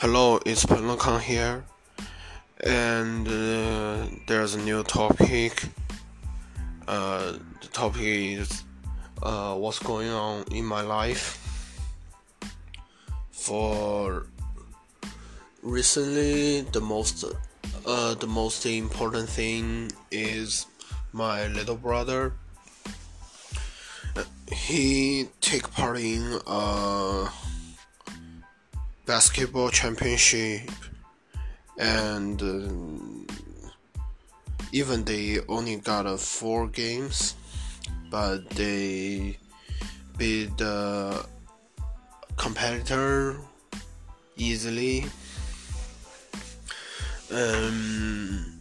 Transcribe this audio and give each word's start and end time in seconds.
Hello, 0.00 0.40
it's 0.46 0.64
Penlokan 0.64 1.20
here, 1.20 1.62
and 2.64 3.28
uh, 3.28 4.06
there's 4.26 4.54
a 4.54 4.60
new 4.62 4.82
topic. 4.82 5.68
Uh, 6.88 7.32
the 7.60 7.68
topic 7.70 8.00
is 8.00 8.62
uh, 9.22 9.54
what's 9.56 9.78
going 9.78 10.08
on 10.08 10.44
in 10.52 10.64
my 10.64 10.80
life. 10.80 11.36
For 13.30 14.24
recently, 15.62 16.62
the 16.62 16.80
most 16.80 17.22
uh, 17.84 18.14
the 18.14 18.26
most 18.26 18.64
important 18.64 19.28
thing 19.28 19.92
is 20.10 20.64
my 21.12 21.46
little 21.48 21.76
brother. 21.76 22.32
He 24.50 25.28
take 25.42 25.70
part 25.70 25.98
in 25.98 26.40
uh 26.46 27.28
basketball 29.10 29.70
championship 29.70 30.70
and 31.78 32.40
uh, 32.40 33.34
even 34.70 35.02
they 35.02 35.40
only 35.48 35.74
got 35.74 36.06
uh, 36.06 36.16
four 36.16 36.68
games 36.68 37.34
but 38.08 38.48
they 38.50 39.36
beat 40.16 40.56
the 40.58 41.26
competitor 42.36 43.36
easily. 44.36 45.06
Um, 47.32 48.60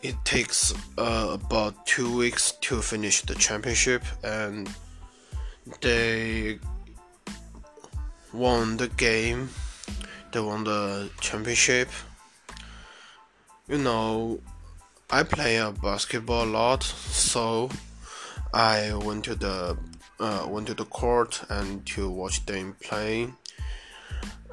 it 0.00 0.16
takes 0.24 0.72
uh, 0.96 1.36
about 1.38 1.86
two 1.86 2.16
weeks 2.16 2.52
to 2.62 2.80
finish 2.80 3.20
the 3.22 3.34
championship 3.34 4.04
and 4.24 4.70
they 5.82 6.58
won 8.32 8.76
the 8.76 8.88
game, 8.88 9.50
they 10.32 10.40
won 10.40 10.64
the 10.64 11.10
championship. 11.20 11.88
You 13.68 13.78
know, 13.78 14.40
I 15.10 15.22
play 15.22 15.56
a 15.56 15.72
basketball 15.72 16.44
a 16.44 16.50
lot, 16.50 16.82
so 16.82 17.70
I 18.54 18.94
went 18.94 19.24
to 19.24 19.34
the 19.34 19.76
uh, 20.20 20.46
went 20.48 20.66
to 20.68 20.74
the 20.74 20.84
court 20.84 21.42
and 21.48 21.84
to 21.86 22.08
watch 22.10 22.44
them 22.46 22.76
play. 22.80 23.28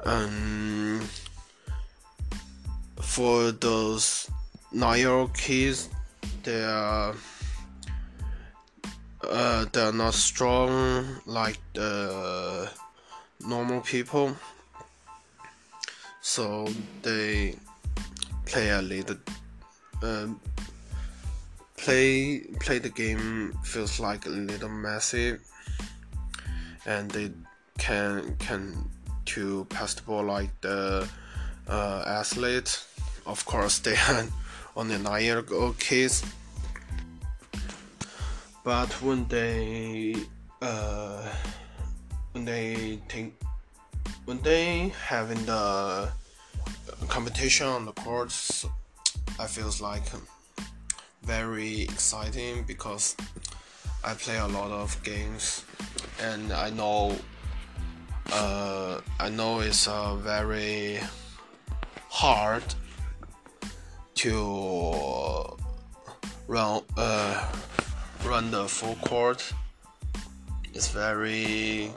And 0.04 1.02
for 3.00 3.52
those 3.52 4.30
nine-year-old 4.72 5.34
kids, 5.34 5.90
they 6.42 6.64
are 6.64 7.14
uh, 9.22 9.66
they're 9.72 9.92
not 9.92 10.14
strong 10.14 11.20
like 11.26 11.58
the 11.74 12.57
normal 13.46 13.80
people. 13.80 14.36
So 16.20 16.68
they 17.02 17.56
play 18.46 18.70
a 18.70 18.82
little 18.82 19.16
um, 20.02 20.40
play 21.76 22.40
play 22.60 22.78
the 22.78 22.90
game 22.90 23.52
feels 23.64 24.00
like 24.00 24.26
a 24.26 24.30
little 24.30 24.68
messy. 24.68 25.36
And 26.86 27.10
they 27.10 27.30
can 27.78 28.36
can 28.38 28.90
to 29.26 29.66
pass 29.70 29.94
the 29.94 30.02
ball 30.02 30.24
like 30.24 30.50
the 30.60 31.08
uh, 31.68 32.04
athlete 32.06 32.82
of 33.28 33.44
course 33.44 33.78
they 33.80 33.94
are 34.08 34.24
only 34.76 34.98
nine 34.98 35.22
year 35.22 35.44
old 35.52 35.78
kids. 35.78 36.24
But 38.64 38.90
when 39.02 39.28
they 39.28 40.14
uh, 40.60 41.28
when 42.38 42.44
they 42.44 43.00
think 43.08 43.34
when 44.24 44.40
they 44.42 44.92
having 45.06 45.44
the 45.44 46.08
competition 47.08 47.66
on 47.66 47.84
the 47.84 47.92
courts, 47.92 48.64
I 49.40 49.46
feels 49.46 49.80
like 49.80 50.04
very 51.24 51.82
exciting 51.82 52.62
because 52.62 53.16
I 54.04 54.14
play 54.14 54.38
a 54.38 54.46
lot 54.46 54.70
of 54.70 55.02
games 55.02 55.64
and 56.22 56.52
I 56.52 56.70
know 56.70 57.16
uh, 58.32 59.00
I 59.18 59.28
know 59.30 59.58
it's 59.58 59.88
uh, 59.88 60.14
very 60.14 61.00
hard 62.08 62.62
to 64.22 65.56
run 66.46 66.82
uh, 66.96 67.48
run 68.24 68.52
the 68.52 68.68
full 68.68 68.94
court. 68.96 69.52
It's 70.72 70.88
very 70.88 71.90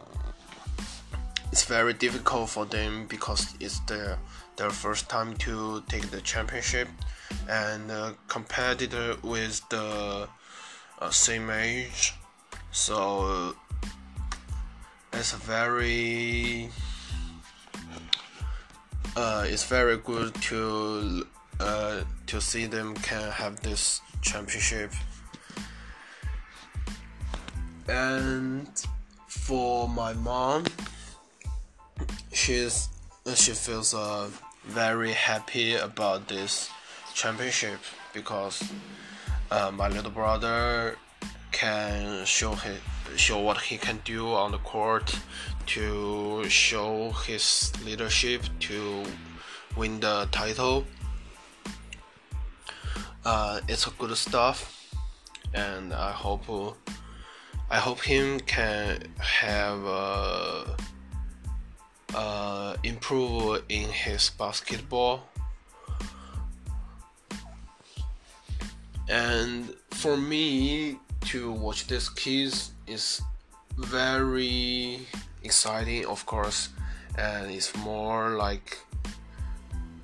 it's 1.51 1.65
very 1.65 1.93
difficult 1.93 2.49
for 2.49 2.65
them 2.65 3.07
because 3.07 3.53
it's 3.59 3.79
their 3.81 4.17
their 4.55 4.69
first 4.69 5.09
time 5.09 5.35
to 5.37 5.83
take 5.87 6.09
the 6.11 6.21
championship. 6.21 6.87
And 7.49 7.89
uh, 7.89 8.13
competitor 8.27 9.15
with 9.23 9.61
the 9.69 10.27
uh, 10.99 11.09
same 11.09 11.49
age 11.49 12.13
so 12.71 13.53
it's 15.11 15.33
very 15.33 16.69
uh, 19.17 19.45
it's 19.45 19.65
very 19.65 19.97
good 19.97 20.33
to 20.35 21.27
uh, 21.59 22.01
to 22.27 22.39
see 22.39 22.65
them 22.65 22.95
can 22.95 23.29
have 23.31 23.59
this 23.61 23.99
championship. 24.21 24.93
And 27.89 28.69
for 29.27 29.89
my 29.89 30.13
mom 30.13 30.63
she's 32.41 32.89
she 33.35 33.51
feels 33.51 33.93
uh, 33.93 34.27
very 34.65 35.11
happy 35.11 35.75
about 35.75 36.27
this 36.27 36.71
championship 37.13 37.79
because 38.13 38.63
uh, 39.51 39.69
my 39.71 39.87
little 39.87 40.09
brother 40.09 40.97
can 41.51 42.25
show 42.25 42.53
his, 42.53 42.79
show 43.15 43.39
what 43.39 43.61
he 43.61 43.77
can 43.77 43.99
do 44.05 44.33
on 44.33 44.51
the 44.51 44.57
court 44.59 45.13
to 45.67 46.43
show 46.49 47.11
his 47.27 47.71
leadership 47.85 48.41
to 48.59 49.03
win 49.77 49.99
the 49.99 50.27
title. 50.31 50.83
Uh, 53.23 53.61
it's 53.67 53.85
a 53.85 53.91
good 53.99 54.17
stuff, 54.17 54.57
and 55.53 55.93
I 55.93 56.11
hope 56.11 56.75
I 57.69 57.77
hope 57.77 58.01
him 58.01 58.39
can 58.39 59.03
have. 59.19 59.85
Uh, 62.13 62.75
improve 62.83 63.63
in 63.69 63.87
his 63.87 64.31
basketball. 64.31 65.23
And 69.07 69.73
for 69.91 70.17
me 70.17 70.97
to 71.31 71.51
watch 71.51 71.87
this 71.87 72.09
kids 72.09 72.71
is 72.87 73.21
very 73.77 74.99
exciting, 75.43 76.05
of 76.05 76.25
course, 76.25 76.69
and 77.17 77.51
it's 77.51 77.75
more 77.77 78.31
like 78.31 78.77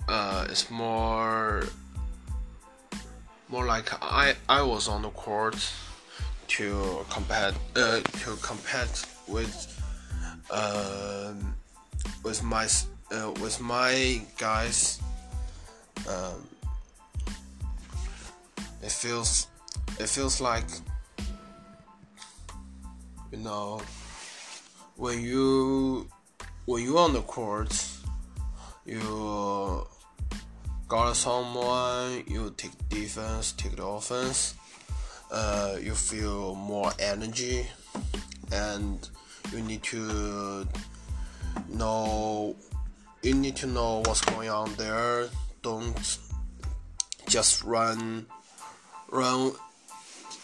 uh, 0.07 0.47
it's 0.49 0.69
more 0.71 1.63
more 3.49 3.65
like 3.65 3.91
I 4.01 4.35
I 4.47 4.61
was 4.61 4.87
on 4.87 5.01
the 5.01 5.09
court 5.09 5.57
to 6.49 7.05
compete 7.09 7.55
uh, 7.75 7.99
to 8.01 8.35
compete 8.41 9.05
with. 9.27 9.73
Um, 10.49 11.55
with 12.23 12.43
my 12.43 12.67
uh, 13.11 13.31
with 13.41 13.59
my 13.61 14.21
guys 14.37 14.99
um, 16.07 16.47
it 18.81 18.91
feels 18.91 19.47
it 19.99 20.09
feels 20.09 20.39
like 20.41 20.65
you 23.31 23.37
know 23.37 23.81
when 24.95 25.21
you 25.21 26.07
when 26.65 26.83
you 26.83 26.97
on 26.97 27.13
the 27.13 27.21
court 27.21 27.73
you 28.85 29.85
guard 30.87 31.15
someone 31.15 32.23
you 32.27 32.53
take 32.57 32.71
defense 32.89 33.51
take 33.53 33.75
the 33.75 33.85
offense 33.85 34.55
uh, 35.31 35.75
you 35.81 35.93
feel 35.93 36.55
more 36.55 36.91
energy 36.99 37.65
and 38.51 39.09
you 39.51 39.61
need 39.61 39.83
to 39.83 40.65
know 41.69 42.55
you 43.21 43.33
need 43.33 43.55
to 43.57 43.67
know 43.67 44.01
what's 44.05 44.21
going 44.21 44.49
on 44.49 44.73
there. 44.75 45.27
Don't 45.61 46.17
just 47.27 47.63
run 47.63 48.25
run 49.09 49.51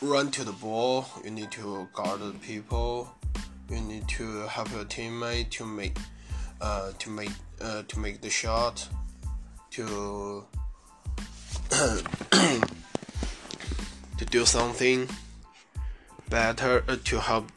run 0.02 0.32
to 0.32 0.44
the 0.44 0.52
ball. 0.52 1.06
You 1.24 1.32
need 1.32 1.52
to 1.52 1.88
guard 1.94 2.20
the 2.20 2.32
people. 2.40 3.10
You 3.70 3.80
need 3.80 4.08
to 4.10 4.48
help 4.48 4.72
your 4.72 4.86
teammate 4.86 5.50
to 5.52 5.66
make 5.66 5.98
uh, 6.62 6.92
to 7.00 7.10
make 7.10 7.32
uh, 7.62 7.84
to 7.88 8.00
make 8.00 8.22
the 8.22 8.30
shot 8.30 8.88
to 9.72 10.46
to 14.18 14.26
do 14.30 14.46
something 14.46 15.08
better 16.30 16.84
uh, 16.88 16.98
to 17.06 17.20
help 17.20 17.52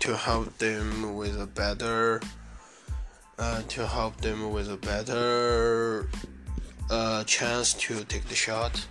to 0.00 0.16
help 0.16 0.58
them 0.58 1.14
with 1.14 1.40
a 1.40 1.46
better 1.46 2.20
uh, 3.38 3.62
to 3.68 3.86
help 3.86 4.20
them 4.20 4.52
with 4.52 4.70
a 4.70 4.76
better 4.76 6.08
uh, 6.90 7.24
chance 7.24 7.74
to 7.74 8.04
take 8.04 8.26
the 8.28 8.34
shot. 8.34 8.86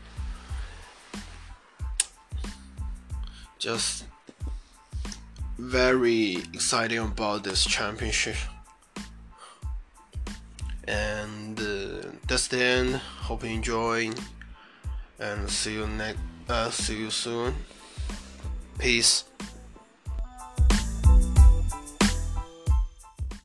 Just 3.59 4.05
very 5.57 6.35
exciting 6.53 6.99
about 6.99 7.43
this 7.43 7.63
championship. 7.65 8.35
And 10.85 11.57
uh, 11.59 12.09
that's 12.27 12.47
the 12.47 12.61
end. 12.61 12.95
Hope 12.95 13.43
you 13.43 13.51
enjoy. 13.51 14.11
And 15.19 15.49
see 15.49 15.75
you 15.75 15.87
next. 15.87 16.19
Uh, 16.49 16.69
see 16.69 16.97
you 16.97 17.09
soon. 17.09 17.55
Peace. 18.77 19.23